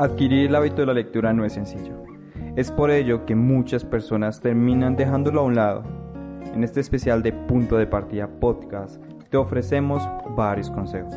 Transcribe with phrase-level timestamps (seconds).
[0.00, 1.92] Adquirir el hábito de la lectura no es sencillo.
[2.56, 5.82] Es por ello que muchas personas terminan dejándolo a un lado.
[6.54, 10.02] En este especial de Punto de Partida Podcast te ofrecemos
[10.34, 11.14] varios consejos.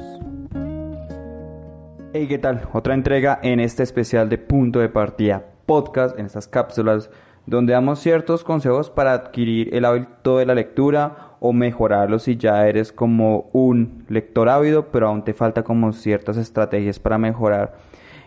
[2.12, 2.68] Hey, ¿qué tal?
[2.74, 7.10] Otra entrega en este especial de Punto de Partida Podcast, en estas cápsulas
[7.46, 12.68] donde damos ciertos consejos para adquirir el hábito de la lectura o mejorarlo si ya
[12.68, 17.76] eres como un lector ávido, pero aún te falta como ciertas estrategias para mejorar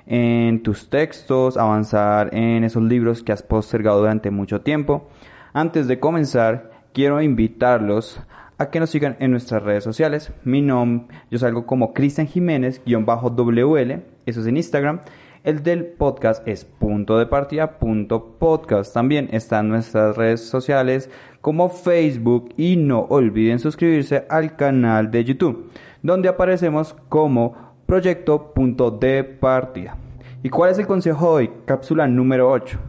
[0.07, 5.09] en tus textos, avanzar en esos libros que has postergado durante mucho tiempo.
[5.53, 8.21] Antes de comenzar, quiero invitarlos
[8.59, 10.33] a que nos sigan en nuestras redes sociales.
[10.45, 15.01] Mi nombre, yo salgo como Cristian Jiménez-WL, eso es en Instagram.
[15.45, 18.93] El del podcast es punto de partida punto podcast.
[18.93, 21.09] También están nuestras redes sociales
[21.41, 25.71] como Facebook y no olviden suscribirse al canal de YouTube,
[26.03, 29.97] donde aparecemos como Proyecto punto de partida.
[30.43, 31.53] ¿Y cuál es el consejo hoy?
[31.67, 32.81] Cápsula número 8.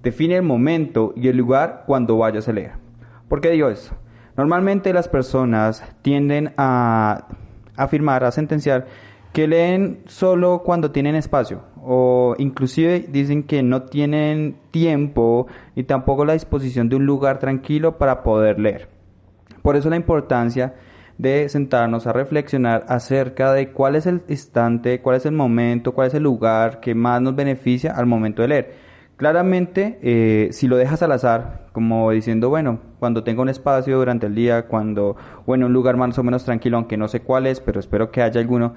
[0.00, 2.74] Define el momento y el lugar cuando vayas a leer.
[3.28, 3.96] ¿Por qué digo eso?
[4.36, 7.26] Normalmente las personas tienden a
[7.76, 8.86] afirmar, a sentenciar
[9.32, 16.24] que leen solo cuando tienen espacio o inclusive dicen que no tienen tiempo y tampoco
[16.24, 18.88] la disposición de un lugar tranquilo para poder leer.
[19.62, 20.74] Por eso la importancia
[21.18, 26.08] de sentarnos a reflexionar acerca de cuál es el instante, cuál es el momento, cuál
[26.08, 28.72] es el lugar que más nos beneficia al momento de leer.
[29.16, 34.26] Claramente, eh, si lo dejas al azar, como diciendo, bueno, cuando tenga un espacio durante
[34.26, 35.16] el día, cuando,
[35.46, 38.22] bueno, un lugar más o menos tranquilo, aunque no sé cuál es, pero espero que
[38.22, 38.74] haya alguno,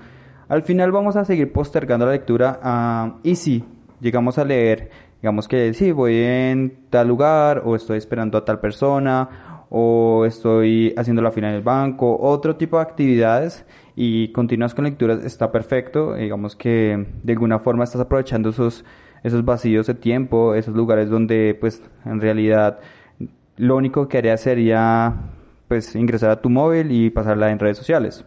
[0.48, 3.64] al final vamos a seguir postergando la lectura ah, y si
[4.00, 4.92] llegamos a leer,
[5.22, 10.94] digamos que sí, voy en tal lugar o estoy esperando a tal persona o estoy
[10.98, 15.52] haciendo la fila en el banco, otro tipo de actividades y continúas con lecturas, está
[15.52, 16.16] perfecto.
[16.16, 18.86] Digamos que de alguna forma estás aprovechando esos,
[19.24, 22.80] esos vacíos de tiempo, esos lugares donde pues en realidad
[23.58, 25.16] lo único que haría sería
[25.68, 28.26] pues ingresar a tu móvil y pasarla en redes sociales.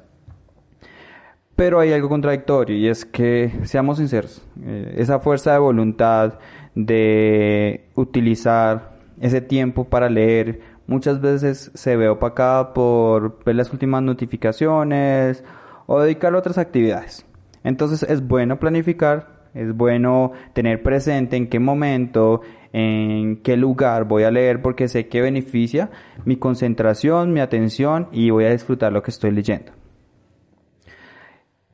[1.56, 6.38] Pero hay algo contradictorio y es que, seamos sinceros, eh, esa fuerza de voluntad
[6.74, 14.02] de utilizar ese tiempo para leer, muchas veces se ve opacada por ver las últimas
[14.02, 15.44] notificaciones
[15.86, 17.24] o dedicarlo a otras actividades.
[17.62, 22.40] Entonces es bueno planificar, es bueno tener presente en qué momento,
[22.72, 25.90] en qué lugar voy a leer porque sé que beneficia
[26.24, 29.70] mi concentración, mi atención y voy a disfrutar lo que estoy leyendo.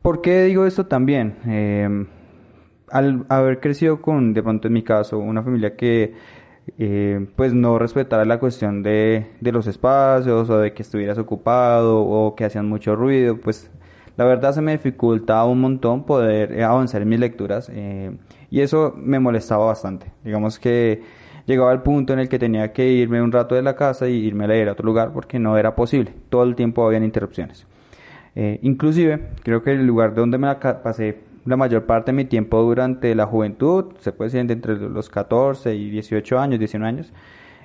[0.02, 1.36] ¿Por qué digo esto también?
[1.46, 2.06] Eh,
[2.90, 6.12] al haber crecido con, de pronto en mi caso, una familia que
[6.78, 12.00] eh, pues no respetar la cuestión de, de, los espacios o de que estuvieras ocupado
[12.00, 13.70] o que hacían mucho ruido, pues
[14.16, 18.16] la verdad se me dificultaba un montón poder eh, avanzar en mis lecturas eh,
[18.50, 20.10] y eso me molestaba bastante.
[20.24, 21.02] Digamos que
[21.46, 24.14] llegaba al punto en el que tenía que irme un rato de la casa y
[24.14, 27.66] irme a leer a otro lugar porque no era posible, todo el tiempo habían interrupciones.
[28.62, 32.60] inclusive creo que el lugar donde me la pasé la mayor parte de mi tiempo
[32.62, 37.12] durante la juventud, se puede decir entre los 14 y 18 años, 19 años,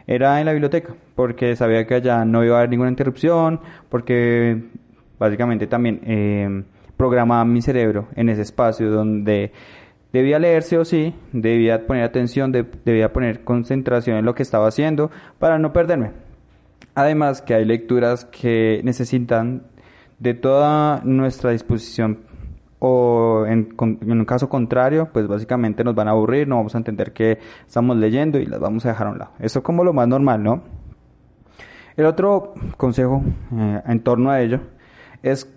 [0.07, 3.59] era en la biblioteca, porque sabía que allá no iba a haber ninguna interrupción,
[3.89, 4.63] porque
[5.19, 6.63] básicamente también eh,
[6.95, 9.51] programaba mi cerebro en ese espacio donde
[10.13, 15.09] debía leerse o sí, debía poner atención, debía poner concentración en lo que estaba haciendo
[15.39, 16.11] para no perderme.
[16.93, 19.63] Además que hay lecturas que necesitan
[20.19, 22.19] de toda nuestra disposición
[22.83, 27.13] o en, un caso contrario, pues básicamente nos van a aburrir, no vamos a entender
[27.13, 29.31] que estamos leyendo y las vamos a dejar a un lado.
[29.37, 30.63] Eso es como lo más normal, ¿no?
[31.95, 33.21] El otro consejo
[33.55, 34.61] eh, en torno a ello
[35.21, 35.47] es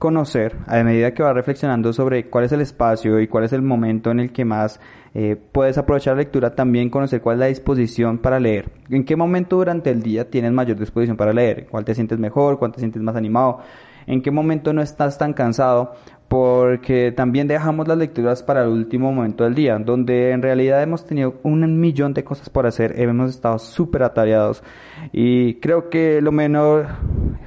[0.00, 3.62] conocer, a medida que vas reflexionando sobre cuál es el espacio y cuál es el
[3.62, 4.80] momento en el que más
[5.14, 8.68] eh, puedes aprovechar la lectura, también conocer cuál es la disposición para leer.
[8.90, 12.58] En qué momento durante el día tienes mayor disposición para leer, cuál te sientes mejor,
[12.58, 13.60] cuál te sientes más animado,
[14.06, 15.94] en qué momento no estás tan cansado
[16.28, 21.06] porque también dejamos las lecturas para el último momento del día, donde en realidad hemos
[21.06, 24.62] tenido un millón de cosas por hacer, hemos estado súper atareados.
[25.12, 26.88] Y creo que lo menor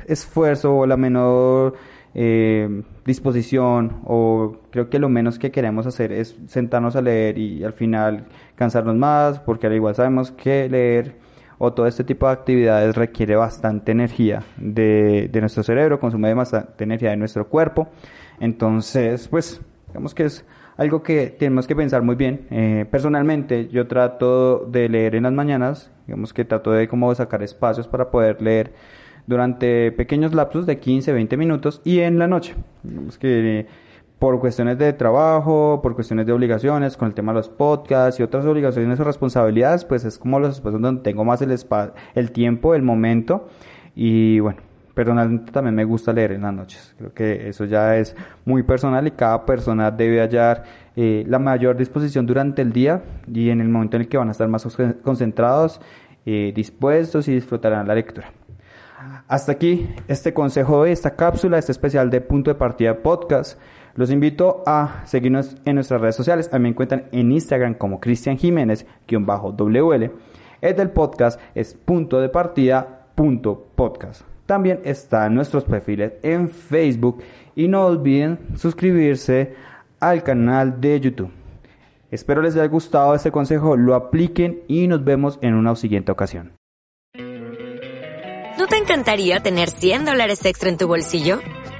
[0.05, 1.73] esfuerzo o la menor
[2.13, 7.63] eh, disposición o creo que lo menos que queremos hacer es sentarnos a leer y
[7.63, 8.25] al final
[8.55, 11.15] cansarnos más porque al igual sabemos que leer
[11.57, 16.83] o todo este tipo de actividades requiere bastante energía de, de nuestro cerebro, consume bastante
[16.83, 17.89] energía de nuestro cuerpo.
[18.39, 20.45] Entonces, pues, digamos que es
[20.77, 22.47] algo que tenemos que pensar muy bien.
[22.51, 27.41] Eh, personalmente, yo trato de leer en las mañanas, digamos que trato de como sacar
[27.41, 28.73] espacios para poder leer
[29.25, 32.55] durante pequeños lapsos de 15, 20 minutos y en la noche.
[32.83, 33.65] Digamos que
[34.19, 38.23] por cuestiones de trabajo, por cuestiones de obligaciones, con el tema de los podcasts y
[38.23, 41.55] otras obligaciones o responsabilidades, pues es como los espacios donde tengo más el,
[42.15, 43.47] el tiempo, el momento.
[43.95, 44.59] Y bueno,
[44.97, 46.95] personalmente también me gusta leer en las noches.
[46.97, 48.15] Creo que eso ya es
[48.45, 50.63] muy personal y cada persona debe hallar
[50.95, 54.29] eh, la mayor disposición durante el día y en el momento en el que van
[54.29, 54.67] a estar más
[55.03, 55.79] concentrados,
[56.25, 58.31] eh, dispuestos y disfrutarán la lectura.
[59.27, 63.59] Hasta aquí este consejo de esta cápsula, este especial de Punto de Partida Podcast.
[63.97, 66.51] Los invito a seguirnos en nuestras redes sociales.
[66.53, 70.11] A mí encuentran en Instagram como Cristian Jiménez-WL.
[70.61, 74.21] El del podcast es punto de partida punto podcast.
[74.45, 77.23] También están nuestros perfiles en Facebook
[77.55, 79.55] y no olviden suscribirse
[79.99, 81.31] al canal de YouTube.
[82.11, 86.53] Espero les haya gustado este consejo, lo apliquen y nos vemos en una siguiente ocasión.
[88.59, 91.39] ¿No te encantaría tener 100 dólares extra en tu bolsillo?